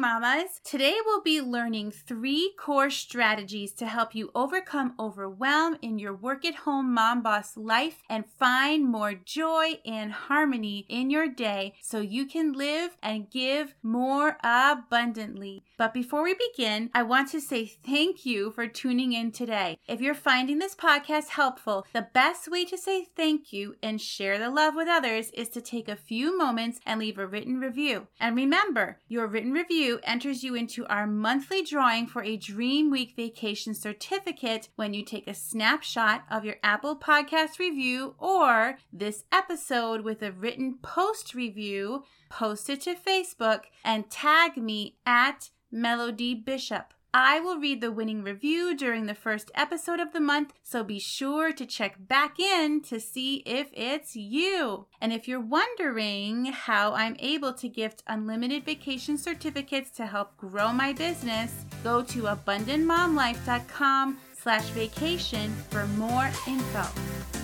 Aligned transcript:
mamas. 0.00 0.60
Today 0.62 0.96
we'll 1.04 1.22
be 1.22 1.40
learning 1.40 1.90
three 1.90 2.52
core 2.58 2.90
strategies 2.90 3.72
to 3.72 3.86
help 3.86 4.14
you 4.14 4.30
overcome 4.34 4.94
overwhelm 4.98 5.78
in 5.80 5.98
your 5.98 6.14
work 6.14 6.44
at 6.44 6.54
home 6.54 6.92
mom 6.92 7.22
boss 7.22 7.56
life 7.56 8.02
and 8.08 8.26
find 8.26 8.84
more 8.84 9.14
joy 9.14 9.80
and 9.86 10.12
harmony 10.12 10.84
in 10.88 11.08
your 11.08 11.28
day 11.28 11.74
so 11.80 12.00
you 12.00 12.26
can 12.26 12.52
live 12.52 12.96
and 13.02 13.30
give 13.30 13.74
more 13.82 14.36
abundantly. 14.42 15.64
But 15.78 15.94
before 15.94 16.22
we 16.22 16.34
begin, 16.34 16.90
I 16.94 17.02
want 17.02 17.30
to 17.30 17.40
say 17.40 17.66
thank 17.66 18.24
you 18.24 18.50
for 18.50 18.66
tuning 18.66 19.12
in 19.12 19.30
today. 19.30 19.78
If 19.86 20.00
you're 20.00 20.14
finding 20.14 20.58
this 20.58 20.74
podcast 20.74 21.28
helpful, 21.28 21.86
the 21.92 22.08
best 22.12 22.48
way 22.48 22.64
to 22.66 22.78
say 22.78 23.06
thank 23.16 23.52
you 23.52 23.76
and 23.82 24.00
share 24.00 24.38
the 24.38 24.50
love 24.50 24.74
with 24.74 24.88
others 24.88 25.30
is 25.30 25.48
to 25.50 25.60
take 25.60 25.88
a 25.88 25.96
few 25.96 26.36
moments 26.36 26.80
and 26.86 27.00
leave 27.00 27.18
a 27.18 27.26
written 27.26 27.60
review. 27.60 28.08
And 28.18 28.36
remember, 28.36 28.98
your 29.08 29.26
written 29.26 29.52
review 29.52 29.85
enters 30.02 30.42
you 30.42 30.54
into 30.54 30.86
our 30.86 31.06
monthly 31.06 31.62
drawing 31.62 32.06
for 32.06 32.22
a 32.22 32.36
Dream 32.36 32.90
Week 32.90 33.14
vacation 33.16 33.74
certificate 33.74 34.68
when 34.76 34.92
you 34.92 35.04
take 35.04 35.26
a 35.26 35.34
snapshot 35.34 36.24
of 36.30 36.44
your 36.44 36.56
Apple 36.62 36.96
Podcast 36.96 37.58
review 37.58 38.14
or 38.18 38.78
this 38.92 39.24
episode 39.30 40.02
with 40.02 40.22
a 40.22 40.32
written 40.32 40.78
post 40.82 41.34
review, 41.34 42.04
post 42.28 42.68
it 42.68 42.82
to 42.82 42.94
Facebook, 42.94 43.62
and 43.84 44.10
tag 44.10 44.56
me 44.56 44.96
at 45.06 45.50
Melody 45.70 46.34
Bishop. 46.34 46.92
I 47.18 47.40
will 47.40 47.56
read 47.56 47.80
the 47.80 47.90
winning 47.90 48.22
review 48.22 48.76
during 48.76 49.06
the 49.06 49.14
first 49.14 49.50
episode 49.54 50.00
of 50.00 50.12
the 50.12 50.20
month, 50.20 50.52
so 50.62 50.84
be 50.84 50.98
sure 50.98 51.50
to 51.50 51.64
check 51.64 51.96
back 51.98 52.38
in 52.38 52.82
to 52.82 53.00
see 53.00 53.36
if 53.46 53.70
it's 53.72 54.14
you. 54.16 54.84
And 55.00 55.14
if 55.14 55.26
you're 55.26 55.40
wondering 55.40 56.44
how 56.44 56.92
I'm 56.92 57.16
able 57.18 57.54
to 57.54 57.70
gift 57.70 58.02
unlimited 58.06 58.66
vacation 58.66 59.16
certificates 59.16 59.88
to 59.92 60.04
help 60.04 60.36
grow 60.36 60.74
my 60.74 60.92
business, 60.92 61.64
go 61.82 62.02
to 62.02 62.24
abundantmomlife.com 62.24 64.18
slash 64.38 64.64
vacation 64.64 65.54
for 65.70 65.86
more 65.86 66.30
info. 66.46 67.35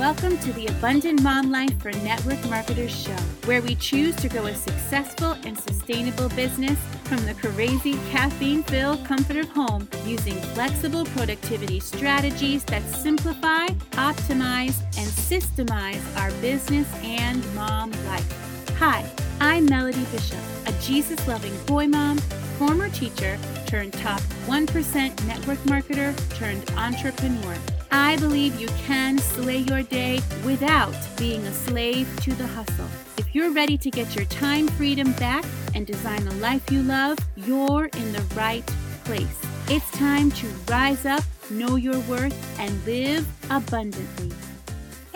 Welcome 0.00 0.38
to 0.38 0.52
the 0.54 0.66
Abundant 0.66 1.22
Mom 1.22 1.50
Life 1.50 1.78
for 1.78 1.92
Network 1.92 2.42
Marketers 2.48 2.90
show, 2.90 3.18
where 3.44 3.60
we 3.60 3.74
choose 3.74 4.16
to 4.16 4.30
grow 4.30 4.46
a 4.46 4.54
successful 4.54 5.32
and 5.44 5.60
sustainable 5.60 6.30
business 6.30 6.78
from 7.04 7.22
the 7.26 7.34
crazy 7.34 7.98
caffeine 8.10 8.62
filled 8.62 9.04
comfort 9.04 9.36
of 9.36 9.50
home 9.50 9.86
using 10.06 10.32
flexible 10.54 11.04
productivity 11.04 11.80
strategies 11.80 12.64
that 12.64 12.82
simplify, 12.94 13.66
optimize, 13.92 14.80
and 14.96 15.06
systemize 15.06 16.00
our 16.18 16.30
business 16.40 16.88
and 17.02 17.44
mom 17.54 17.90
life. 18.06 18.72
Hi, 18.78 19.04
I'm 19.38 19.66
Melody 19.66 20.06
Bishop, 20.06 20.38
a 20.64 20.72
Jesus 20.80 21.28
loving 21.28 21.54
boy 21.66 21.88
mom, 21.88 22.16
former 22.58 22.88
teacher 22.88 23.38
turned 23.66 23.92
top 23.92 24.22
1% 24.46 25.26
network 25.26 25.58
marketer 25.58 26.16
turned 26.38 26.70
entrepreneur. 26.78 27.54
I 27.90 28.16
believe 28.16 28.60
you 28.60 28.68
can 28.86 29.18
slay 29.18 29.58
your 29.58 29.82
day 29.82 30.20
without 30.44 30.94
being 31.16 31.44
a 31.46 31.52
slave 31.52 32.08
to 32.22 32.32
the 32.34 32.46
hustle. 32.46 32.86
If 33.18 33.34
you're 33.34 33.50
ready 33.50 33.76
to 33.78 33.90
get 33.90 34.14
your 34.14 34.24
time 34.26 34.68
freedom 34.68 35.12
back 35.12 35.44
and 35.74 35.86
design 35.86 36.24
the 36.24 36.34
life 36.36 36.70
you 36.70 36.82
love, 36.82 37.18
you're 37.36 37.86
in 37.86 38.12
the 38.12 38.22
right 38.34 38.66
place. 39.04 39.40
It's 39.68 39.90
time 39.92 40.30
to 40.32 40.46
rise 40.68 41.04
up, 41.04 41.22
know 41.50 41.76
your 41.76 41.98
worth, 42.00 42.60
and 42.60 42.84
live 42.84 43.26
abundantly. 43.50 44.30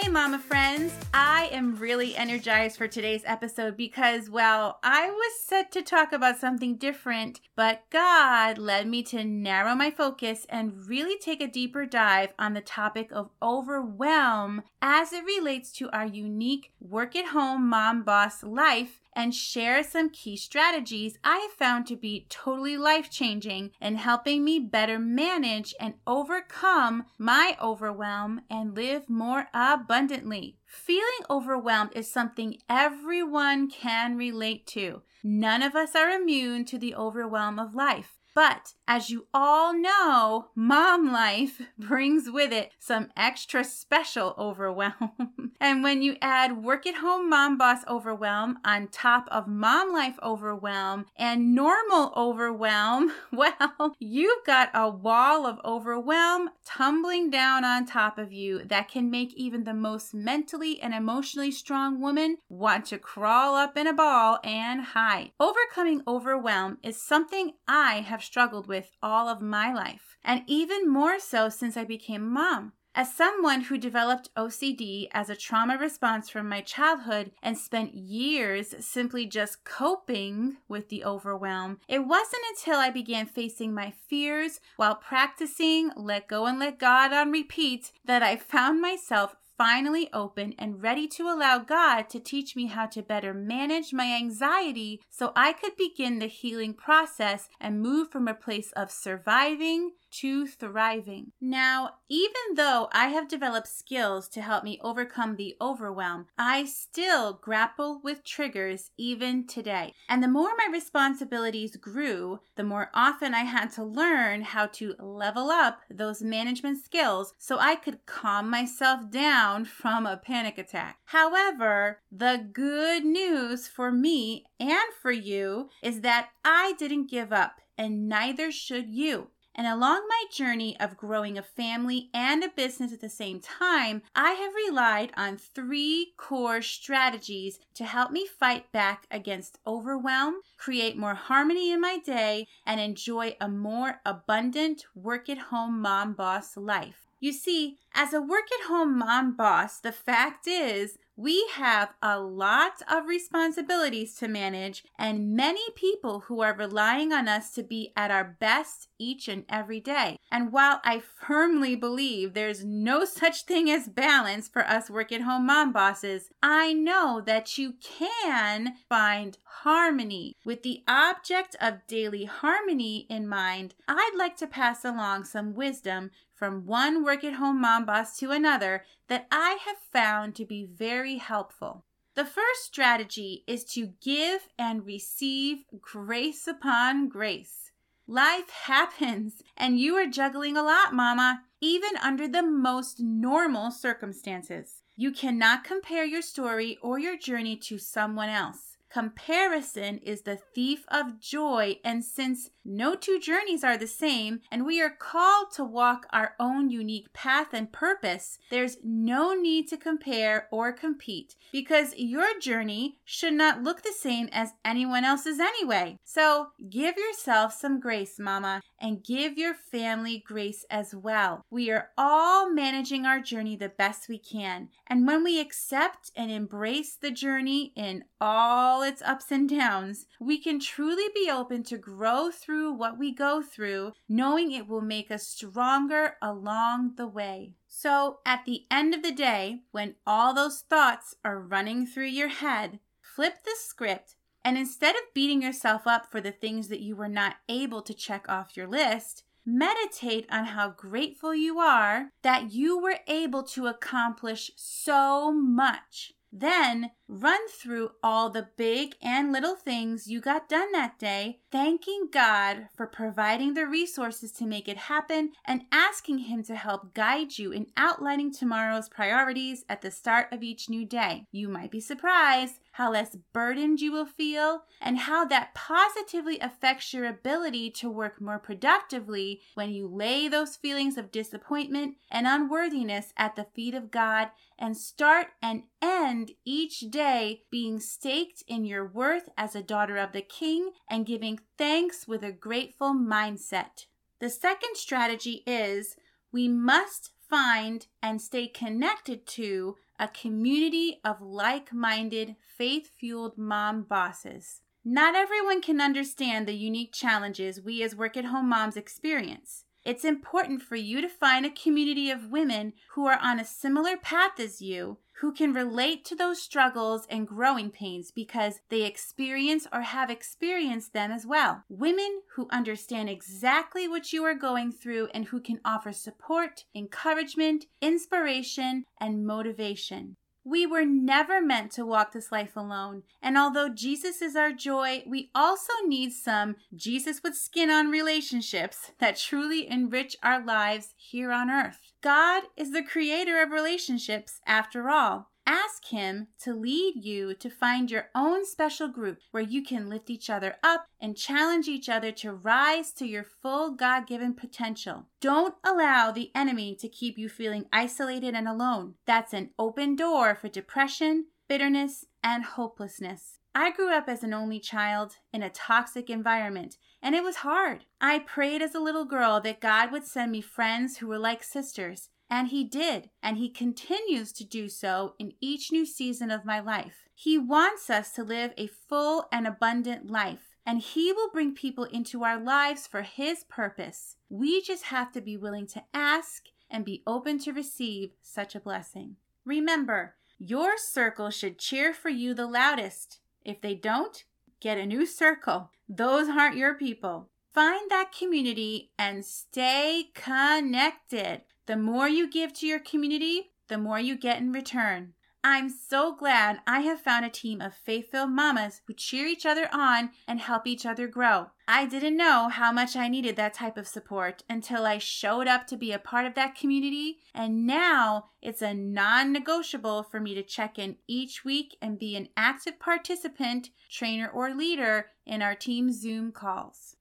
Hey, 0.05 0.11
Mama 0.11 0.39
friends. 0.39 0.93
I 1.15 1.49
am 1.51 1.77
really 1.77 2.15
energized 2.15 2.77
for 2.77 2.87
today's 2.87 3.23
episode 3.25 3.75
because, 3.79 4.29
well, 4.29 4.79
I 4.83 5.09
was 5.09 5.41
set 5.41 5.73
to 5.73 5.81
talk 5.81 6.13
about 6.13 6.39
something 6.39 6.77
different, 6.77 7.41
but 7.57 7.85
God 7.89 8.59
led 8.59 8.87
me 8.87 9.03
to 9.05 9.25
narrow 9.25 9.75
my 9.75 9.91
focus 9.91 10.45
and 10.51 10.87
really 10.87 11.17
take 11.17 11.41
a 11.41 11.47
deeper 11.47 11.87
dive 11.87 12.35
on 12.39 12.53
the 12.53 12.61
topic 12.61 13.13
of 13.13 13.31
overwhelm 13.43 14.65
as 14.83 15.15
it 15.15 15.25
relates 15.25 15.73
to 15.79 15.89
our 15.91 16.05
unique 16.05 16.75
work 16.81 17.17
at 17.17 17.29
home 17.29 17.67
mom 17.71 18.03
boss 18.03 18.43
life 18.43 19.01
and 19.15 19.35
share 19.35 19.83
some 19.83 20.11
key 20.11 20.37
strategies 20.37 21.19
I 21.23 21.39
have 21.39 21.53
found 21.53 21.87
to 21.87 21.97
be 21.97 22.27
totally 22.29 22.77
life 22.77 23.11
changing 23.11 23.71
in 23.81 23.97
helping 23.97 24.45
me 24.45 24.59
better 24.59 24.99
manage 24.99 25.75
and 25.79 25.95
overcome 26.07 27.05
my 27.19 27.57
overwhelm 27.61 28.43
and 28.51 28.75
live 28.75 29.09
more 29.09 29.49
abundantly. 29.55 30.57
Feeling 30.67 31.05
overwhelmed 31.31 31.93
is 31.95 32.11
something 32.11 32.59
everyone 32.69 33.71
can 33.71 34.17
relate 34.17 34.67
to. 34.69 35.03
None 35.23 35.63
of 35.63 35.75
us 35.75 35.95
are 35.95 36.11
immune 36.11 36.65
to 36.67 36.79
the 36.79 36.95
overwhelm 36.95 37.59
of 37.59 37.75
life. 37.75 38.19
But 38.35 38.75
as 38.89 39.11
you 39.11 39.27
all 39.33 39.73
know, 39.73 40.49
mom 40.57 41.13
life 41.13 41.63
brings 41.79 42.29
with 42.29 42.53
it 42.53 42.73
some 42.79 43.11
extra 43.17 43.63
special 43.63 44.35
overwhelm. 44.37 45.53
and 45.61 45.83
when 45.83 46.03
you 46.03 46.17
add 46.21 46.65
work 46.65 46.87
at 46.87 46.97
home 46.97 47.31
mom 47.31 47.57
boss 47.57 47.87
overwhelm 47.89 48.59
on 48.65 48.89
top 48.89 49.29
of 49.31 49.47
mom 49.47 49.93
life 49.93 50.19
overwhelm 50.23 51.07
and 51.17 51.55
normal 51.55 52.13
overwhelm, 52.17 53.13
well, 53.33 53.95
you've 54.01 54.45
got 54.45 54.71
a 54.75 54.91
wall 54.91 55.47
of 55.47 55.61
overwhelm 55.65 56.51
tumbling 56.67 57.31
down 57.31 57.65
on 57.65 57.87
top 57.87 58.19
of 58.19 58.33
you 58.33 58.65
that 58.65 58.89
can 58.89 59.11
make 59.11 59.33
even 59.35 59.63
the 59.63 59.75
most 59.75 60.13
mentally 60.13 60.81
and 60.81 60.93
emotionally 60.93 61.53
strong 61.53 62.01
woman 62.01 62.37
want 62.49 62.87
to 62.87 62.99
crawl 62.99 63.55
up 63.55 63.77
in 63.77 63.87
a 63.87 63.93
ball 63.93 64.41
and 64.43 64.81
hide. 64.81 65.31
Overcoming 65.39 66.03
overwhelm 66.07 66.79
is 66.83 67.01
something 67.01 67.53
I 67.69 68.01
have 68.01 68.24
struggled 68.25 68.67
with 68.67 68.91
all 69.03 69.29
of 69.29 69.41
my 69.41 69.73
life, 69.73 70.17
and 70.25 70.43
even 70.47 70.89
more 70.89 71.19
so 71.19 71.49
since 71.49 71.77
I 71.77 71.85
became 71.85 72.33
mom. 72.33 72.73
As 72.97 73.13
someone 73.13 73.63
who 73.63 73.77
developed 73.77 74.33
OCD 74.37 75.09
as 75.11 75.29
a 75.29 75.35
trauma 75.35 75.77
response 75.77 76.31
from 76.31 76.49
my 76.49 76.61
childhood 76.61 77.33
and 77.43 77.59
spent 77.59 77.95
years 77.95 78.73
simply 78.79 79.27
just 79.27 79.65
coping 79.65 80.59
with 80.69 80.91
the 80.91 81.05
overwhelm, 81.05 81.81
it 81.89 82.07
wasn't 82.07 82.43
until 82.51 82.79
I 82.79 82.91
began 82.91 83.27
facing 83.27 83.75
my 83.75 83.91
fears 83.91 84.61
while 84.77 84.95
practicing 84.95 85.91
let 85.97 86.29
go 86.29 86.47
and 86.47 86.61
let 86.61 86.79
God 86.79 87.13
on 87.13 87.33
repeat 87.33 87.91
that 88.05 88.23
I 88.23 88.37
found 88.37 88.81
myself 88.81 89.35
finally 89.57 90.09
open 90.13 90.55
and 90.59 90.83
ready 90.83 91.07
to 91.09 91.25
allow 91.25 91.59
God 91.59 92.09
to 92.11 92.21
teach 92.21 92.57
me 92.57 92.67
how 92.67 92.87
to 92.87 93.03
better 93.03 93.33
manage 93.33 93.93
my 93.93 94.15
anxiety 94.15 95.01
so 95.11 95.33
I 95.37 95.53
could 95.53 95.77
begin 95.77 96.19
the 96.19 96.27
healing 96.27 96.75
process 96.75 97.49
and 97.61 97.81
move 97.81 98.11
from 98.11 98.29
a 98.29 98.35
place 98.35 98.73
of 98.73 98.91
surviving 98.91 99.93
to 100.21 100.47
thriving. 100.47 101.33
Now, 101.41 101.97
even 102.09 102.55
though 102.57 102.89
I 102.93 103.09
have 103.09 103.29
developed 103.29 103.69
skills 103.69 104.29
to 104.29 104.43
help 104.43 104.65
me 104.65 104.79
overcome 104.83 105.37
the 105.37 105.57
overwhelm, 105.61 106.27
I 106.39 106.65
still 106.65 107.35
grapple 107.35 108.01
with 108.03 108.25
triggers 108.25 108.91
even 108.97 109.47
today. 109.47 109.95
And 110.09 110.23
the 110.23 110.29
more 110.29 110.51
my 110.57 110.69
responsibilities 110.73 111.77
grew, 111.77 112.41
the 112.57 112.65
more 112.65 112.91
often 112.95 113.35
I 113.35 113.45
had 113.45 113.71
to 113.73 113.85
learn 113.85 114.43
how 114.43 114.67
to 114.67 114.95
level 114.99 115.51
up 115.51 115.81
those 115.91 116.23
management 116.23 116.85
skills 116.85 117.33
so 117.39 117.59
I 117.59 117.75
could 117.75 118.07
calm 118.07 118.49
myself 118.49 119.11
down 119.11 119.65
from 119.65 120.07
a 120.07 120.17
panic 120.17 120.59
attack. 120.59 120.99
However, 121.07 122.01
the 122.11 122.49
good 122.53 123.05
news 123.05 123.67
for 123.67 123.91
me 123.91 124.45
and 124.61 124.93
for 125.01 125.13
you 125.13 125.69
is 125.83 126.01
that 126.03 126.29
I 126.45 126.75
didn't 126.79 127.11
give 127.11 127.33
up 127.33 127.61
and 127.77 128.09
neither 128.09 128.53
should 128.53 128.89
you. 128.89 129.31
And 129.55 129.67
along 129.67 130.09
my 130.09 130.25
journey 130.33 130.79
of 130.81 130.97
growing 130.97 131.39
a 131.39 131.43
family 131.43 132.11
and 132.13 132.43
a 132.43 132.49
business 132.49 132.93
at 132.93 133.01
the 133.01 133.09
same 133.09 133.41
time, 133.41 134.03
I 134.15 134.33
have 134.33 134.53
relied 134.55 135.13
on 135.17 135.37
three 135.37 136.15
core 136.17 136.61
strategies 136.61 137.61
to 137.75 137.85
help 137.85 138.11
me 138.11 138.27
fight 138.27 138.73
back 138.73 139.07
against 139.11 139.61
overwhelm, 139.67 140.41
create 140.57 140.97
more 140.97 141.15
harmony 141.15 141.71
in 141.71 141.81
my 141.81 141.99
day, 141.99 142.49
and 142.67 142.81
enjoy 142.81 143.37
a 143.41 143.49
more 143.49 144.01
abundant 144.05 144.87
work 144.95 145.29
at 145.29 145.39
home 145.39 145.81
mom 145.81 146.15
boss 146.15 146.57
life. 146.57 147.07
You 147.21 147.33
see, 147.33 147.79
as 147.95 148.13
a 148.13 148.21
work 148.21 148.49
at 148.61 148.67
home 148.67 148.99
mom 148.99 149.37
boss, 149.37 149.79
the 149.79 149.93
fact 149.93 150.47
is 150.47 150.99
we 151.17 151.47
have 151.55 151.95
a 152.03 152.19
lot 152.19 152.83
of 152.91 153.07
responsibilities 153.07 154.15
to 154.17 154.29
manage 154.29 154.85
and 154.99 155.37
many 155.37 155.63
people 155.75 156.21
who 156.27 156.41
are 156.41 156.55
relying 156.55 157.13
on 157.13 157.29
us 157.29 157.53
to 157.53 157.63
be 157.63 157.93
at 157.97 158.11
our 158.11 158.37
best 158.41 158.89
each 158.99 159.29
and 159.29 159.45
every 159.49 159.81
day. 159.81 160.19
And 160.31 160.53
while 160.53 160.81
I 160.85 161.01
firmly 161.01 161.77
believe 161.77 162.35
there's 162.35 162.65
no 162.65 163.05
such 163.05 163.45
thing 163.45 163.71
as 163.71 163.89
balance 163.89 164.49
for 164.49 164.67
us 164.67 164.91
work 164.91 165.13
at 165.13 165.23
home 165.23 165.47
mom 165.47 165.73
bosses, 165.73 166.31
I 166.43 166.73
know 166.73 167.23
that 167.25 167.59
you 167.59 167.75
can 167.81 168.75
find 168.89 169.39
harmony. 169.45 170.35
With 170.45 170.63
the 170.63 170.83
object 170.89 171.55
of 171.61 171.87
daily 171.87 172.25
harmony 172.25 173.07
in 173.09 173.29
mind, 173.29 173.75
I'd 173.87 174.15
like 174.17 174.37
to 174.39 174.47
pass 174.47 174.85
along 174.85 175.25
some 175.25 175.55
wisdom 175.55 176.11
from 176.35 176.67
one 176.67 177.05
work 177.05 177.25
at 177.25 177.35
home 177.35 177.61
mom 177.61 177.87
boss 177.87 178.17
to 178.19 178.31
another 178.31 178.85
that 179.09 179.27
I 179.31 179.59
have 179.65 179.79
found 179.93 180.35
to 180.37 180.45
be 180.45 180.65
very 180.65 181.17
helpful. 181.17 181.85
The 182.15 182.25
first 182.25 182.65
strategy 182.65 183.43
is 183.47 183.65
to 183.73 183.95
give 184.01 184.49
and 184.59 184.87
receive 184.87 185.65
grace 185.81 186.47
upon 186.47 187.09
grace. 187.09 187.73
Life 188.07 188.51
happens, 188.51 189.43
and 189.57 189.81
you 189.81 189.95
are 189.97 190.07
juggling 190.07 190.57
a 190.57 190.63
lot, 190.63 190.93
Mama, 190.93 191.43
even 191.61 191.97
under 192.03 192.29
the 192.29 192.43
most 192.43 193.01
normal 193.01 193.71
circumstances. 193.71 194.83
You 194.95 195.11
cannot 195.11 195.65
compare 195.65 196.05
your 196.05 196.23
story 196.23 196.79
or 196.83 196.99
your 196.99 197.17
journey 197.17 197.57
to 197.65 197.79
someone 197.79 198.29
else. 198.29 198.74
Comparison 198.95 199.99
is 200.05 200.21
the 200.21 200.37
thief 200.37 200.85
of 200.87 201.19
joy, 201.19 201.81
and 201.85 202.05
since 202.05 202.51
no 202.65 202.95
two 202.95 203.19
journeys 203.19 203.65
are 203.65 203.77
the 203.77 203.89
same, 203.89 204.39
and 204.53 204.65
we 204.65 204.81
are 204.81 204.89
called 204.89 205.51
to 205.55 205.65
walk 205.65 206.07
our 206.13 206.37
own 206.39 206.71
unique 206.71 207.13
path 207.13 207.49
and 207.53 207.73
purpose, 207.73 208.39
there's 208.51 208.77
no 208.85 209.35
need 209.35 209.67
to 209.67 209.77
compare 209.77 210.47
or 210.53 210.73
compete 210.73 211.35
because 211.51 211.93
your 211.97 212.39
journey 212.39 212.99
should 213.05 213.35
not 213.35 213.65
look 213.65 213.83
the 213.83 213.91
same 213.93 214.29
as 214.31 214.53
anyone 214.65 215.05
else's 215.05 215.41
anyway. 215.41 215.97
So 216.05 216.51
give 216.71 216.97
yourself 216.97 217.53
some 217.53 217.81
grace, 217.81 218.21
Mama, 218.21 218.63
and 218.81 219.03
give 219.03 219.37
your 219.37 219.55
family 219.55 220.23
grace 220.25 220.65
as 220.71 220.95
well. 220.95 221.45
We 221.51 221.69
are 221.73 221.89
all 221.99 222.49
managing 222.49 223.07
our 223.07 223.19
journey 223.19 223.57
the 223.57 223.71
best 223.71 224.09
we 224.09 224.19
can, 224.21 224.69
and 224.87 225.05
when 225.05 225.25
we 225.25 225.41
accept 225.41 226.13
and 226.15 226.31
embrace 226.31 226.95
the 226.95 227.11
journey 227.11 227.73
in 227.75 228.05
all 228.21 228.84
its 228.85 229.03
ups 229.03 229.33
and 229.33 229.49
downs, 229.49 230.07
we 230.21 230.39
can 230.39 230.61
truly 230.61 231.09
be 231.15 231.31
open 231.31 231.63
to 231.65 231.79
grow 231.79 232.31
through 232.31 232.73
what 232.73 232.99
we 232.99 233.13
go 233.13 233.43
through, 233.43 233.93
knowing 234.09 234.53
it 234.53 234.69
will 234.69 234.81
make 234.81 235.11
us 235.11 235.27
stronger 235.27 236.17
along 236.23 236.95
the 236.97 237.09
way. 237.09 237.55
So, 237.67 238.21
at 238.25 238.45
the 238.45 238.67
end 238.71 238.95
of 238.95 239.03
the 239.03 239.13
day, 239.13 239.63
when 239.73 239.97
all 240.07 240.33
those 240.33 240.61
thoughts 240.61 241.17
are 241.25 241.41
running 241.41 241.87
through 241.87 242.07
your 242.07 242.29
head, 242.29 242.79
flip 243.01 243.43
the 243.45 243.57
script 243.59 244.15
and 244.45 244.59
instead 244.59 244.95
of 244.95 245.15
beating 245.15 245.41
yourself 245.41 245.87
up 245.87 246.11
for 246.11 246.21
the 246.21 246.31
things 246.31 246.69
that 246.69 246.81
you 246.81 246.95
were 246.95 247.09
not 247.09 247.37
able 247.49 247.81
to 247.83 247.95
check 247.95 248.29
off 248.29 248.57
your 248.57 248.69
list, 248.69 249.25
meditate 249.47 250.27
on 250.31 250.45
how 250.45 250.69
grateful 250.69 251.35
you 251.35 251.59
are 251.59 252.11
that 252.23 252.53
you 252.53 252.79
were 252.79 252.99
able 253.09 253.43
to 253.43 253.67
accomplish 253.67 254.51
so 254.57 255.33
much. 255.33 256.13
Then 256.31 256.91
run 257.15 257.49
through 257.49 257.91
all 258.03 258.29
the 258.29 258.49
big 258.57 258.97
and 259.01 259.33
little 259.33 259.55
things 259.55 260.09
you 260.09 260.21
got 260.21 260.49
done 260.49 260.73
that 260.73 260.99
day, 260.99 261.39
thanking 261.53 262.09
God 262.11 262.69
for 262.77 262.87
providing 262.87 263.55
the 263.55 263.67
resources 263.67 264.33
to 264.33 264.47
make 264.47 264.69
it 264.69 264.77
happen 264.77 265.33
and 265.47 265.63
asking 265.71 266.19
Him 266.19 266.43
to 266.45 266.57
help 266.57 266.95
guide 266.95 267.39
you 267.39 267.53
in 267.53 267.67
outlining 267.77 268.33
tomorrow's 268.33 268.89
priorities 268.89 269.65
at 269.69 269.83
the 269.83 269.91
start 269.91 270.27
of 270.33 270.43
each 270.43 270.69
new 270.69 270.85
day. 270.85 271.27
You 271.31 271.49
might 271.49 271.71
be 271.71 271.81
surprised 271.81 272.59
how 272.75 272.91
less 272.91 273.17
burdened 273.33 273.81
you 273.81 273.93
will 273.93 274.05
feel, 274.05 274.63
and 274.81 274.99
how 274.99 275.25
that 275.25 275.55
positively 275.55 276.41
affects 276.41 276.93
your 276.93 277.07
ability 277.07 277.71
to 277.71 277.89
work 277.89 278.21
more 278.21 278.39
productively 278.39 279.41
when 279.55 279.71
you 279.71 279.87
lay 279.87 280.27
those 280.27 280.57
feelings 280.57 280.99
of 280.99 281.13
disappointment 281.13 281.95
and 282.11 282.27
unworthiness 282.27 283.13
at 283.17 283.37
the 283.37 283.47
feet 283.55 283.75
of 283.75 283.93
God 283.93 284.31
and 284.59 284.77
start 284.77 285.29
and 285.41 285.63
end 285.81 286.33
each 286.45 286.91
day 287.05 287.43
being 287.51 287.79
staked 287.81 288.43
in 288.49 288.65
your 288.65 288.87
worth 288.87 289.29
as 289.37 289.55
a 289.55 289.63
daughter 289.63 289.99
of 289.99 290.13
the 290.13 290.23
King 290.23 290.71
and 290.89 291.05
giving 291.05 291.39
thanks 291.59 292.09
with 292.09 292.23
a 292.23 292.33
grateful 292.33 292.95
mindset. 292.95 293.85
The 294.21 294.31
second 294.31 294.77
strategy 294.77 295.43
is 295.47 295.97
we 296.33 296.49
must 296.49 297.11
find 297.29 297.87
and 298.03 298.23
stay 298.23 298.47
connected 298.47 299.27
to 299.27 299.77
a 299.99 300.09
community 300.09 301.01
of 301.05 301.21
like 301.21 301.75
minded, 301.75 302.37
faith 302.57 302.91
fueled 302.99 303.37
mom 303.37 303.83
bosses. 303.83 304.63
Not 304.83 305.15
everyone 305.15 305.61
can 305.61 305.83
understand 305.83 306.49
the 306.49 306.55
unique 306.55 306.95
challenges 306.95 307.61
we 307.61 307.83
as 307.83 307.95
work 307.95 308.17
at 308.17 308.27
home 308.27 308.49
moms 308.49 308.79
experience. 308.79 309.65
It's 309.85 310.07
important 310.07 310.63
for 310.63 310.77
you 310.77 311.03
to 311.03 311.09
find 311.11 311.45
a 311.45 311.51
community 311.51 312.11
of 312.11 312.31
women 312.31 312.73
who 312.95 313.07
are 313.07 313.19
on 313.21 313.39
a 313.39 313.45
similar 313.45 313.99
path 313.99 314.41
as 314.41 314.63
you, 314.63 314.97
who 315.21 315.33
can 315.33 315.53
relate 315.53 316.05
to 316.05 316.17
those 316.17 316.43
struggles 316.43 317.07
and 317.09 317.29
growing 317.29 317.71
pains 317.71 318.11
because 318.11 318.61
they 318.69 318.83
experience 318.83 319.67
or 319.73 319.83
have 319.83 320.11
experienced 320.11 320.93
them 320.93 321.11
as 321.11 321.27
well. 321.27 321.65
Women 321.69 322.23
who 322.35 322.49
understand 322.51 323.09
exactly 323.09 323.87
what 323.87 324.13
you 324.13 324.25
are 324.25 324.35
going 324.35 324.73
through 324.73 325.09
and 325.15 325.27
who 325.27 325.41
can 325.41 325.61
offer 325.65 325.93
support, 325.93 326.65
encouragement, 326.75 327.67
inspiration, 327.81 328.85
and 329.01 329.27
motivation. 329.27 330.17
We 330.47 330.67
were 330.67 330.85
never 330.85 331.41
meant 331.41 331.73
to 331.73 331.87
walk 331.87 332.13
this 332.13 332.31
life 332.31 332.55
alone. 332.55 333.05
And 333.23 333.39
although 333.39 333.71
Jesus 333.71 334.21
is 334.21 334.37
our 334.37 334.53
joy, 334.53 335.03
we 335.07 335.31
also 335.35 335.73
need 335.87 336.13
some 336.13 336.57
Jesus 336.77 337.23
with 337.23 337.35
skin 337.35 337.71
on 337.71 337.91
relationships 337.91 338.93
that 339.01 339.17
truly 339.17 339.67
enrich 339.67 340.17
our 340.23 340.45
lives 340.45 340.93
here 340.99 341.33
on 341.33 341.49
earth. 341.51 341.94
God 342.05 342.43
is 342.55 342.71
the 342.71 342.83
creator 342.83 343.41
of 343.43 343.51
relationships 343.51 344.39
after 344.47 344.91
all. 344.91 345.31
Ask 345.47 345.87
Him 345.87 346.29
to 346.43 346.53
lead 346.53 347.03
you 347.03 347.33
to 347.33 347.49
find 347.49 347.91
your 347.91 348.11
own 348.15 348.45
special 348.45 348.89
group 348.89 349.21
where 349.31 349.43
you 349.43 349.65
can 349.65 349.89
lift 349.89 350.11
each 350.11 350.29
other 350.29 350.57
up 350.63 350.85
and 351.01 351.17
challenge 351.17 351.67
each 351.67 351.89
other 351.89 352.13
to 352.13 352.35
rise 352.35 352.93
to 352.93 353.07
your 353.07 353.25
full 353.25 353.71
God 353.71 354.07
given 354.07 354.35
potential. 354.35 355.07
Don't 355.23 355.55
allow 355.65 356.11
the 356.11 356.31
enemy 356.35 356.77
to 356.77 356.91
keep 356.91 357.17
you 357.17 357.31
feeling 357.31 357.65
isolated 357.73 358.35
and 358.35 358.47
alone. 358.47 358.97
That's 359.07 359.33
an 359.33 359.53
open 359.59 359.97
door 359.97 360.35
for 360.35 360.49
depression, 360.49 361.29
bitterness, 361.49 362.05
and 362.23 362.45
hopelessness. 362.45 363.39
I 363.55 363.71
grew 363.71 363.93
up 363.93 364.09
as 364.09 364.25
an 364.25 364.35
only 364.35 364.59
child 364.59 365.17
in 365.33 365.43
a 365.43 365.51
toxic 365.51 366.11
environment, 366.11 366.77
and 367.01 367.15
it 367.15 367.23
was 367.23 367.37
hard. 367.37 367.85
I 368.01 368.19
prayed 368.19 368.63
as 368.63 368.75
a 368.75 368.81
little 368.81 369.05
girl 369.05 369.41
that 369.41 369.61
God 369.61 369.93
would 369.93 370.05
send 370.05 370.33
me 370.33 370.41
friends 370.41 370.99
who 370.99 371.07
were 371.07 371.19
like 371.19 371.45
sisters 371.45 372.09
and 372.31 372.49
he 372.49 372.65
did, 372.65 373.11
and 373.23 373.37
he 373.37 373.49
continues 373.49 374.33
to 374.33 374.45
do 374.45 374.69
so 374.69 375.15
in 375.19 375.33
each 375.41 375.71
new 375.71 375.87
season 375.87 376.31
of 376.31 376.45
my 376.45 376.59
life. 376.59 377.05
He 377.15 377.39
wants 377.39 377.91
us 377.91 378.13
to 378.13 378.25
live 378.25 378.53
a 378.57 378.67
full 378.67 379.27
and 379.31 379.47
abundant 379.47 380.11
life, 380.11 380.57
and 380.67 380.81
he 380.81 381.13
will 381.13 381.31
bring 381.31 381.55
people 381.55 381.85
into 381.85 382.25
our 382.25 382.41
lives 382.41 382.87
for 382.87 383.03
his 383.03 383.45
purpose. 383.45 384.17
We 384.29 384.63
just 384.63 384.85
have 384.85 385.13
to 385.13 385.21
be 385.21 385.37
willing 385.37 385.67
to 385.69 385.85
ask 385.93 386.47
and 386.71 386.85
be 386.85 387.03
open 387.07 387.39
to 387.41 387.53
receive 387.53 388.15
such 388.23 388.55
a 388.55 388.61
blessing. 388.61 389.17
Remember, 389.45 390.17
your 390.39 390.77
circle 390.77 391.31
should 391.31 391.59
cheer 391.59 391.93
for 391.95 392.09
you 392.09 392.35
the 392.35 392.47
loudest. 392.47 393.21
If 393.45 393.61
they 393.61 393.75
don't, 393.75 394.25
get 394.61 394.79
a 394.79 394.87
new 394.87 395.07
circle. 395.07 395.71
Those 395.89 396.29
aren't 396.29 396.57
your 396.57 396.75
people. 396.75 397.29
Find 397.53 397.91
that 397.91 398.13
community 398.17 398.91
and 398.99 399.25
stay 399.25 400.11
connected. 400.15 401.43
The 401.67 401.77
more 401.77 402.09
you 402.09 402.31
give 402.31 402.53
to 402.55 402.67
your 402.67 402.81
community, 402.81 403.53
the 403.69 403.79
more 403.79 403.99
you 403.99 404.17
get 404.17 404.39
in 404.39 404.53
return. 404.53 405.14
I'm 405.47 405.69
so 405.69 406.15
glad 406.17 406.63
I 406.67 406.81
have 406.81 407.03
found 407.03 407.27
a 407.27 407.29
team 407.29 407.61
of 407.61 407.75
faith 407.75 408.11
filled 408.11 408.31
mamas 408.31 408.81
who 408.87 408.95
cheer 408.95 409.27
each 409.27 409.45
other 409.45 409.69
on 409.71 410.09
and 410.27 410.41
help 410.41 410.67
each 410.67 410.87
other 410.87 411.07
grow. 411.07 411.49
I 411.69 411.85
didn't 411.85 412.17
know 412.17 412.49
how 412.49 412.73
much 412.73 412.97
I 412.97 413.09
needed 413.09 413.37
that 413.37 413.53
type 413.53 413.77
of 413.77 413.87
support 413.87 414.43
until 414.49 414.87
I 414.87 414.97
showed 414.97 415.47
up 415.47 415.67
to 415.67 415.77
be 415.77 415.93
a 415.93 415.99
part 415.99 416.25
of 416.25 416.35
that 416.37 416.55
community, 416.55 417.19
and 417.35 417.67
now 417.67 418.31
it's 418.41 418.63
a 418.63 418.73
non 418.73 419.33
negotiable 419.33 420.03
for 420.03 420.19
me 420.19 420.35
to 420.35 420.43
check 420.43 420.79
in 420.79 420.97
each 421.07 421.45
week 421.45 421.77
and 421.83 421.99
be 421.99 422.17
an 422.17 422.31
active 422.39 422.79
participant, 422.79 423.69
trainer, 423.91 424.31
or 424.31 424.55
leader 424.55 425.11
in 425.27 425.43
our 425.43 425.55
team 425.55 425.93
Zoom 425.93 426.33
calls. 426.33 426.97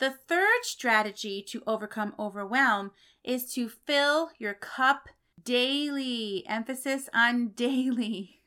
The 0.00 0.10
third 0.10 0.64
strategy 0.64 1.42
to 1.48 1.62
overcome 1.66 2.14
overwhelm 2.18 2.90
is 3.24 3.50
to 3.54 3.70
fill 3.70 4.32
your 4.38 4.52
cup 4.52 5.08
daily. 5.46 6.44
Emphasis 6.46 7.08
on 7.14 7.48
daily. 7.56 8.40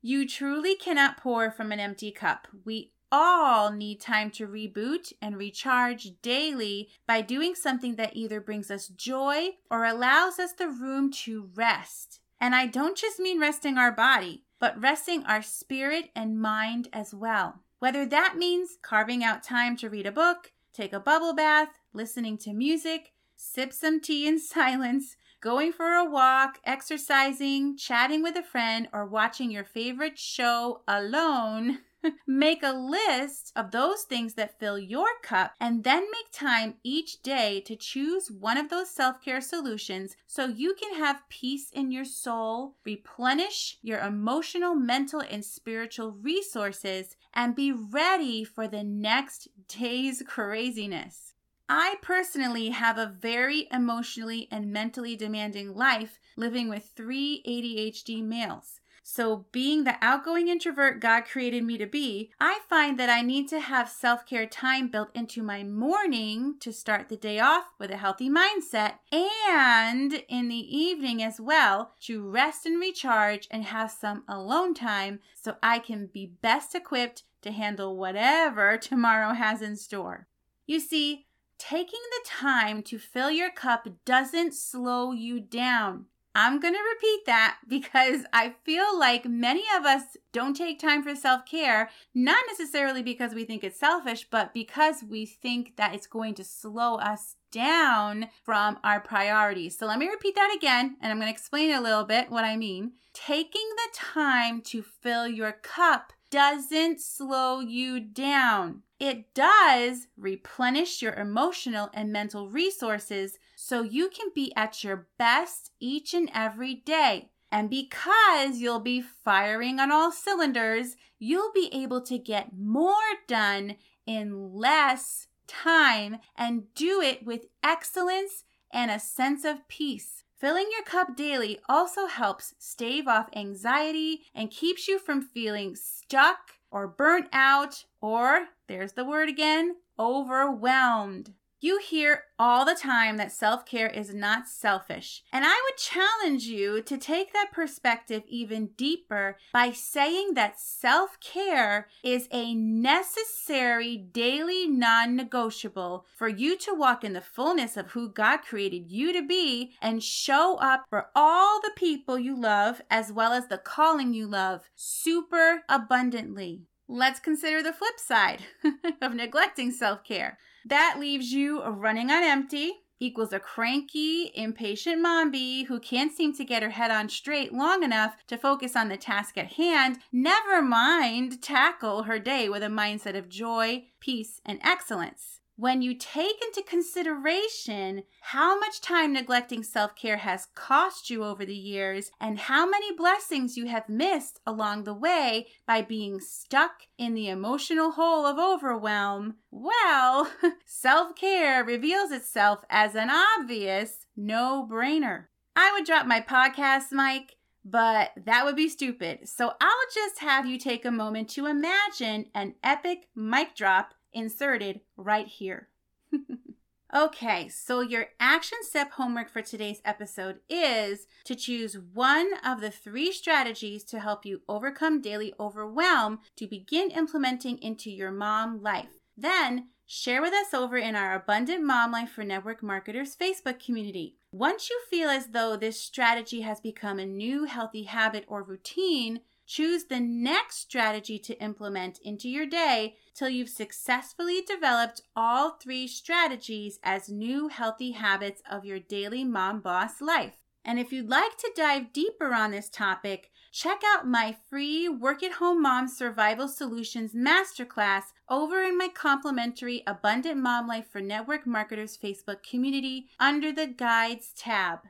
you 0.00 0.28
truly 0.28 0.76
cannot 0.76 1.16
pour 1.16 1.50
from 1.50 1.72
an 1.72 1.80
empty 1.80 2.12
cup. 2.12 2.46
We 2.64 2.92
all 3.10 3.72
need 3.72 4.00
time 4.00 4.30
to 4.30 4.46
reboot 4.46 5.12
and 5.20 5.36
recharge 5.36 6.12
daily 6.22 6.90
by 7.06 7.22
doing 7.22 7.54
something 7.54 7.96
that 7.96 8.14
either 8.14 8.40
brings 8.40 8.70
us 8.70 8.86
joy 8.88 9.48
or 9.70 9.84
allows 9.84 10.38
us 10.38 10.52
the 10.52 10.68
room 10.68 11.10
to 11.10 11.48
rest. 11.54 12.20
And 12.40 12.54
I 12.54 12.66
don't 12.66 12.96
just 12.96 13.18
mean 13.18 13.40
resting 13.40 13.78
our 13.78 13.90
body, 13.90 14.44
but 14.60 14.80
resting 14.80 15.24
our 15.24 15.42
spirit 15.42 16.10
and 16.14 16.40
mind 16.40 16.88
as 16.92 17.14
well. 17.14 17.62
Whether 17.78 18.04
that 18.06 18.36
means 18.36 18.76
carving 18.82 19.24
out 19.24 19.42
time 19.42 19.76
to 19.78 19.88
read 19.88 20.06
a 20.06 20.12
book, 20.12 20.52
take 20.74 20.92
a 20.92 21.00
bubble 21.00 21.34
bath, 21.34 21.70
listening 21.92 22.36
to 22.38 22.52
music, 22.52 23.12
sip 23.34 23.72
some 23.72 24.00
tea 24.00 24.26
in 24.26 24.38
silence, 24.38 25.16
going 25.40 25.72
for 25.72 25.92
a 25.92 26.04
walk, 26.04 26.58
exercising, 26.64 27.76
chatting 27.76 28.22
with 28.22 28.36
a 28.36 28.42
friend, 28.42 28.88
or 28.92 29.06
watching 29.06 29.50
your 29.50 29.64
favorite 29.64 30.18
show 30.18 30.82
alone, 30.88 31.78
make 32.26 32.62
a 32.62 32.72
list 32.72 33.52
of 33.56 33.70
those 33.70 34.02
things 34.02 34.34
that 34.34 34.58
fill 34.58 34.78
your 34.78 35.08
cup 35.22 35.52
and 35.60 35.84
then 35.84 36.02
make 36.12 36.30
time 36.32 36.74
each 36.82 37.22
day 37.22 37.60
to 37.60 37.76
choose 37.76 38.30
one 38.30 38.56
of 38.56 38.68
those 38.68 38.90
self 38.90 39.20
care 39.22 39.40
solutions 39.40 40.16
so 40.26 40.46
you 40.46 40.74
can 40.74 40.94
have 40.94 41.28
peace 41.28 41.70
in 41.72 41.90
your 41.90 42.04
soul, 42.04 42.76
replenish 42.84 43.78
your 43.82 44.00
emotional, 44.00 44.74
mental, 44.74 45.20
and 45.20 45.44
spiritual 45.44 46.12
resources, 46.12 47.16
and 47.34 47.56
be 47.56 47.72
ready 47.72 48.44
for 48.44 48.68
the 48.68 48.84
next 48.84 49.48
day's 49.68 50.22
craziness. 50.26 51.34
I 51.68 51.96
personally 52.00 52.70
have 52.70 52.96
a 52.96 53.14
very 53.20 53.68
emotionally 53.70 54.48
and 54.50 54.72
mentally 54.72 55.16
demanding 55.16 55.74
life 55.74 56.18
living 56.36 56.68
with 56.68 56.92
three 56.96 57.42
ADHD 57.46 58.24
males. 58.24 58.80
So, 59.10 59.46
being 59.52 59.84
the 59.84 59.96
outgoing 60.02 60.48
introvert 60.48 61.00
God 61.00 61.22
created 61.24 61.64
me 61.64 61.78
to 61.78 61.86
be, 61.86 62.30
I 62.38 62.60
find 62.68 62.98
that 62.98 63.08
I 63.08 63.22
need 63.22 63.48
to 63.48 63.58
have 63.58 63.88
self 63.88 64.26
care 64.26 64.44
time 64.44 64.88
built 64.88 65.08
into 65.14 65.42
my 65.42 65.62
morning 65.62 66.56
to 66.60 66.74
start 66.74 67.08
the 67.08 67.16
day 67.16 67.38
off 67.38 67.70
with 67.78 67.90
a 67.90 67.96
healthy 67.96 68.28
mindset, 68.28 68.96
and 69.10 70.12
in 70.28 70.48
the 70.48 70.76
evening 70.76 71.22
as 71.22 71.40
well 71.40 71.92
to 72.00 72.28
rest 72.28 72.66
and 72.66 72.78
recharge 72.78 73.48
and 73.50 73.64
have 73.64 73.90
some 73.90 74.24
alone 74.28 74.74
time 74.74 75.20
so 75.34 75.56
I 75.62 75.78
can 75.78 76.10
be 76.12 76.26
best 76.26 76.74
equipped 76.74 77.22
to 77.40 77.50
handle 77.50 77.96
whatever 77.96 78.76
tomorrow 78.80 79.32
has 79.32 79.62
in 79.62 79.76
store. 79.76 80.28
You 80.66 80.80
see, 80.80 81.27
taking 81.58 82.00
the 82.10 82.28
time 82.28 82.82
to 82.84 82.98
fill 82.98 83.30
your 83.30 83.50
cup 83.50 83.88
doesn't 84.04 84.54
slow 84.54 85.12
you 85.12 85.40
down. 85.40 86.06
I'm 86.34 86.60
going 86.60 86.74
to 86.74 86.80
repeat 86.94 87.26
that 87.26 87.58
because 87.68 88.22
I 88.32 88.54
feel 88.64 88.96
like 88.98 89.26
many 89.26 89.64
of 89.76 89.84
us 89.84 90.16
don't 90.32 90.54
take 90.54 90.78
time 90.78 91.02
for 91.02 91.14
self 91.14 91.44
care, 91.44 91.90
not 92.14 92.44
necessarily 92.48 93.02
because 93.02 93.34
we 93.34 93.44
think 93.44 93.64
it's 93.64 93.80
selfish, 93.80 94.28
but 94.30 94.54
because 94.54 95.02
we 95.02 95.26
think 95.26 95.76
that 95.76 95.94
it's 95.94 96.06
going 96.06 96.34
to 96.34 96.44
slow 96.44 96.96
us 96.96 97.34
down 97.50 98.28
from 98.44 98.78
our 98.84 99.00
priorities. 99.00 99.76
So 99.78 99.86
let 99.86 99.98
me 99.98 100.08
repeat 100.08 100.34
that 100.36 100.54
again, 100.54 100.96
and 101.00 101.10
I'm 101.10 101.18
going 101.18 101.32
to 101.32 101.32
explain 101.32 101.72
a 101.72 101.80
little 101.80 102.04
bit 102.04 102.30
what 102.30 102.44
I 102.44 102.56
mean. 102.56 102.92
Taking 103.14 103.68
the 103.74 103.96
time 103.96 104.60
to 104.62 104.82
fill 104.82 105.26
your 105.26 105.52
cup 105.52 106.12
doesn't 106.30 107.00
slow 107.00 107.60
you 107.60 108.00
down. 108.00 108.82
It 108.98 109.32
does 109.34 110.08
replenish 110.16 111.00
your 111.00 111.14
emotional 111.14 111.90
and 111.94 112.12
mental 112.12 112.50
resources 112.50 113.38
so 113.54 113.82
you 113.82 114.08
can 114.08 114.28
be 114.34 114.52
at 114.56 114.82
your 114.82 115.08
best 115.18 115.70
each 115.80 116.14
and 116.14 116.30
every 116.34 116.74
day. 116.74 117.30
And 117.50 117.70
because 117.70 118.58
you'll 118.58 118.80
be 118.80 119.00
firing 119.00 119.80
on 119.80 119.90
all 119.90 120.12
cylinders, 120.12 120.96
you'll 121.18 121.52
be 121.52 121.70
able 121.72 122.02
to 122.02 122.18
get 122.18 122.56
more 122.56 122.94
done 123.26 123.76
in 124.06 124.52
less 124.52 125.28
time 125.46 126.18
and 126.36 126.72
do 126.74 127.00
it 127.00 127.24
with 127.24 127.46
excellence 127.62 128.44
and 128.70 128.90
a 128.90 128.98
sense 128.98 129.44
of 129.44 129.66
peace. 129.68 130.24
Filling 130.38 130.68
your 130.70 130.84
cup 130.84 131.16
daily 131.16 131.58
also 131.68 132.06
helps 132.06 132.54
stave 132.60 133.08
off 133.08 133.28
anxiety 133.34 134.20
and 134.32 134.52
keeps 134.52 134.86
you 134.86 135.00
from 135.00 135.20
feeling 135.20 135.74
stuck 135.74 136.52
or 136.70 136.86
burnt 136.86 137.26
out 137.32 137.86
or, 138.00 138.46
there's 138.68 138.92
the 138.92 139.04
word 139.04 139.28
again, 139.28 139.74
overwhelmed. 139.98 141.34
You 141.60 141.80
hear 141.80 142.22
all 142.38 142.64
the 142.64 142.76
time 142.76 143.16
that 143.16 143.32
self 143.32 143.66
care 143.66 143.88
is 143.88 144.14
not 144.14 144.46
selfish. 144.46 145.24
And 145.32 145.44
I 145.44 145.60
would 145.64 145.76
challenge 145.76 146.44
you 146.44 146.82
to 146.82 146.96
take 146.96 147.32
that 147.32 147.50
perspective 147.50 148.22
even 148.28 148.70
deeper 148.76 149.38
by 149.52 149.72
saying 149.72 150.34
that 150.34 150.60
self 150.60 151.18
care 151.20 151.88
is 152.04 152.28
a 152.30 152.54
necessary 152.54 153.96
daily 153.96 154.68
non 154.68 155.16
negotiable 155.16 156.06
for 156.16 156.28
you 156.28 156.56
to 156.58 156.74
walk 156.74 157.02
in 157.02 157.12
the 157.12 157.20
fullness 157.20 157.76
of 157.76 157.90
who 157.90 158.08
God 158.08 158.38
created 158.38 158.92
you 158.92 159.12
to 159.12 159.26
be 159.26 159.72
and 159.82 160.00
show 160.00 160.58
up 160.60 160.84
for 160.88 161.06
all 161.16 161.60
the 161.60 161.72
people 161.74 162.20
you 162.20 162.40
love 162.40 162.82
as 162.88 163.12
well 163.12 163.32
as 163.32 163.48
the 163.48 163.58
calling 163.58 164.14
you 164.14 164.28
love 164.28 164.70
super 164.76 165.64
abundantly. 165.68 166.62
Let's 166.86 167.20
consider 167.20 167.62
the 167.62 167.72
flip 167.72 167.98
side 167.98 168.44
of 169.02 169.14
neglecting 169.14 169.72
self 169.72 170.04
care. 170.04 170.38
That 170.68 170.98
leaves 171.00 171.32
you 171.32 171.62
running 171.64 172.10
on 172.10 172.22
empty, 172.22 172.80
equals 173.00 173.32
a 173.32 173.40
cranky, 173.40 174.30
impatient 174.34 175.00
mom 175.00 175.30
bee 175.30 175.64
who 175.64 175.80
can't 175.80 176.12
seem 176.12 176.34
to 176.34 176.44
get 176.44 176.62
her 176.62 176.68
head 176.68 176.90
on 176.90 177.08
straight 177.08 177.54
long 177.54 177.82
enough 177.82 178.16
to 178.26 178.36
focus 178.36 178.76
on 178.76 178.90
the 178.90 178.98
task 178.98 179.38
at 179.38 179.54
hand, 179.54 180.00
never 180.12 180.60
mind 180.60 181.40
tackle 181.40 182.02
her 182.02 182.18
day 182.18 182.50
with 182.50 182.62
a 182.62 182.66
mindset 182.66 183.16
of 183.16 183.30
joy, 183.30 183.86
peace, 183.98 184.42
and 184.44 184.60
excellence 184.62 185.37
when 185.58 185.82
you 185.82 185.92
take 185.92 186.40
into 186.40 186.62
consideration 186.62 188.04
how 188.20 188.56
much 188.60 188.80
time 188.80 189.12
neglecting 189.12 189.64
self 189.64 189.96
care 189.96 190.18
has 190.18 190.46
cost 190.54 191.10
you 191.10 191.24
over 191.24 191.44
the 191.44 191.56
years 191.56 192.12
and 192.20 192.38
how 192.38 192.64
many 192.64 192.94
blessings 192.94 193.56
you 193.56 193.66
have 193.66 193.88
missed 193.88 194.38
along 194.46 194.84
the 194.84 194.94
way 194.94 195.48
by 195.66 195.82
being 195.82 196.20
stuck 196.20 196.82
in 196.96 197.12
the 197.14 197.28
emotional 197.28 197.90
hole 197.90 198.24
of 198.24 198.38
overwhelm, 198.38 199.34
well, 199.50 200.30
self 200.64 201.16
care 201.16 201.64
reveals 201.64 202.12
itself 202.12 202.60
as 202.70 202.94
an 202.94 203.10
obvious 203.10 204.06
no 204.16 204.64
brainer. 204.70 205.24
I 205.56 205.72
would 205.72 205.84
drop 205.84 206.06
my 206.06 206.20
podcast 206.20 206.92
mic 206.92 207.34
but 207.64 208.12
that 208.24 208.46
would 208.46 208.56
be 208.56 208.68
stupid. 208.68 209.28
So 209.28 209.52
I'll 209.60 209.86
just 209.94 210.20
have 210.20 210.46
you 210.46 210.58
take 210.58 210.86
a 210.86 210.90
moment 210.90 211.28
to 211.30 211.44
imagine 211.46 212.26
an 212.34 212.54
epic 212.62 213.08
mic 213.14 213.54
drop 213.54 213.92
inserted 214.18 214.80
right 214.96 215.26
here. 215.26 215.68
okay, 216.94 217.48
so 217.48 217.80
your 217.80 218.08
action 218.18 218.58
step 218.62 218.92
homework 218.92 219.30
for 219.30 219.42
today's 219.42 219.80
episode 219.84 220.40
is 220.48 221.06
to 221.24 221.34
choose 221.34 221.78
one 221.92 222.30
of 222.44 222.60
the 222.60 222.70
three 222.70 223.12
strategies 223.12 223.84
to 223.84 224.00
help 224.00 224.26
you 224.26 224.42
overcome 224.48 225.00
daily 225.00 225.32
overwhelm 225.38 226.18
to 226.36 226.46
begin 226.46 226.90
implementing 226.90 227.58
into 227.58 227.90
your 227.90 228.10
mom 228.10 228.62
life. 228.62 228.88
Then 229.16 229.68
share 229.86 230.20
with 230.20 230.34
us 230.34 230.52
over 230.52 230.76
in 230.76 230.94
our 230.94 231.14
Abundant 231.14 231.64
Mom 231.64 231.92
Life 231.92 232.10
for 232.10 232.24
Network 232.24 232.62
Marketers 232.62 233.16
Facebook 233.16 233.64
community. 233.64 234.16
Once 234.32 234.68
you 234.68 234.78
feel 234.90 235.08
as 235.08 235.28
though 235.28 235.56
this 235.56 235.80
strategy 235.80 236.42
has 236.42 236.60
become 236.60 236.98
a 236.98 237.06
new 237.06 237.44
healthy 237.44 237.84
habit 237.84 238.24
or 238.28 238.42
routine, 238.42 239.20
Choose 239.48 239.84
the 239.84 239.98
next 239.98 240.58
strategy 240.58 241.18
to 241.20 241.42
implement 241.42 242.00
into 242.00 242.28
your 242.28 242.44
day 242.44 242.96
till 243.18 243.28
you've 243.28 243.48
successfully 243.48 244.40
developed 244.42 245.02
all 245.16 245.50
three 245.50 245.88
strategies 245.88 246.78
as 246.84 247.08
new 247.08 247.48
healthy 247.48 247.90
habits 247.92 248.40
of 248.48 248.64
your 248.64 248.78
daily 248.78 249.24
mom 249.24 249.60
boss 249.60 250.00
life. 250.00 250.36
And 250.64 250.78
if 250.78 250.92
you'd 250.92 251.08
like 251.08 251.36
to 251.38 251.52
dive 251.56 251.92
deeper 251.92 252.32
on 252.32 252.52
this 252.52 252.68
topic, 252.68 253.30
check 253.50 253.80
out 253.84 254.06
my 254.06 254.36
free 254.48 254.88
Work 254.88 255.22
at 255.22 255.32
Home 255.32 255.62
Mom 255.62 255.88
Survival 255.88 256.46
Solutions 256.46 257.12
Masterclass 257.14 258.12
over 258.28 258.62
in 258.62 258.76
my 258.76 258.88
complimentary 258.88 259.82
Abundant 259.86 260.36
Mom 260.36 260.68
Life 260.68 260.86
for 260.92 261.00
Network 261.00 261.46
Marketers 261.46 261.96
Facebook 261.96 262.42
community 262.42 263.08
under 263.18 263.50
the 263.50 263.66
Guides 263.66 264.32
tab. 264.36 264.80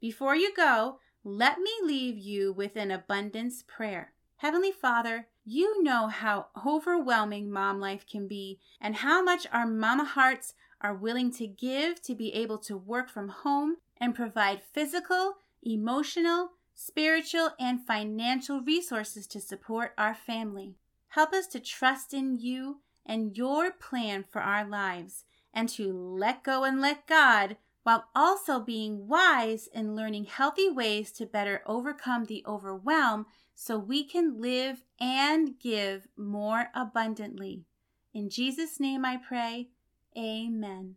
Before 0.00 0.34
you 0.34 0.54
go, 0.54 0.98
let 1.22 1.58
me 1.58 1.72
leave 1.84 2.16
you 2.16 2.52
with 2.52 2.76
an 2.76 2.90
abundance 2.90 3.62
prayer. 3.66 4.12
Heavenly 4.36 4.72
Father, 4.72 5.28
you 5.46 5.80
know 5.82 6.08
how 6.08 6.48
overwhelming 6.66 7.50
mom 7.50 7.78
life 7.78 8.04
can 8.04 8.26
be 8.26 8.58
and 8.80 8.96
how 8.96 9.22
much 9.22 9.46
our 9.52 9.66
mama 9.66 10.04
hearts 10.04 10.54
are 10.80 10.94
willing 10.94 11.32
to 11.32 11.46
give 11.46 12.02
to 12.02 12.14
be 12.14 12.34
able 12.34 12.58
to 12.58 12.76
work 12.76 13.08
from 13.08 13.28
home 13.28 13.76
and 13.98 14.14
provide 14.14 14.60
physical, 14.72 15.36
emotional, 15.62 16.50
spiritual, 16.74 17.50
and 17.60 17.86
financial 17.86 18.60
resources 18.60 19.26
to 19.28 19.40
support 19.40 19.92
our 19.96 20.14
family. 20.14 20.74
Help 21.10 21.32
us 21.32 21.46
to 21.46 21.60
trust 21.60 22.12
in 22.12 22.38
you 22.38 22.80
and 23.06 23.36
your 23.36 23.70
plan 23.70 24.24
for 24.28 24.42
our 24.42 24.66
lives 24.66 25.24
and 25.54 25.68
to 25.68 25.92
let 25.92 26.42
go 26.42 26.64
and 26.64 26.80
let 26.80 27.06
God 27.06 27.56
while 27.84 28.06
also 28.16 28.58
being 28.58 29.06
wise 29.06 29.68
in 29.72 29.94
learning 29.94 30.24
healthy 30.24 30.68
ways 30.68 31.12
to 31.12 31.24
better 31.24 31.62
overcome 31.66 32.24
the 32.24 32.42
overwhelm 32.44 33.26
so 33.56 33.78
we 33.78 34.04
can 34.04 34.40
live 34.40 34.82
and 35.00 35.58
give 35.58 36.06
more 36.16 36.68
abundantly. 36.74 37.64
In 38.14 38.28
Jesus' 38.28 38.78
name 38.78 39.04
I 39.04 39.16
pray, 39.16 39.70
Amen. 40.16 40.96